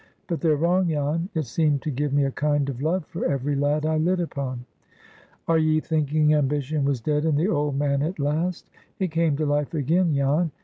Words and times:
But 0.25 0.41
they're 0.41 0.55
wrong, 0.55 0.87
Jan: 0.89 1.29
it 1.35 1.45
seemed 1.45 1.83
to 1.83 1.91
give 1.91 2.11
me 2.11 2.25
a 2.25 2.31
kind 2.31 2.69
of 2.69 2.81
love 2.81 3.05
for 3.05 3.23
every 3.23 3.55
lad 3.55 3.85
I 3.85 3.97
lit 3.97 4.19
upon. 4.19 4.65
"Are 5.47 5.59
ye 5.59 5.79
thinking 5.79 6.33
ambition 6.33 6.85
was 6.85 7.01
dead 7.01 7.23
in 7.23 7.35
the 7.35 7.47
old 7.47 7.77
man 7.77 8.01
at 8.01 8.17
last? 8.17 8.67
It 8.97 9.11
came 9.11 9.37
to 9.37 9.45
life 9.45 9.75
again, 9.75 10.15
Jan. 10.15 10.49